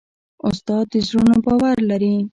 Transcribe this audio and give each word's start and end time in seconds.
استاد 0.49 0.85
د 0.91 0.95
زړونو 1.07 1.35
باور 1.45 1.77
لري. 1.89 2.15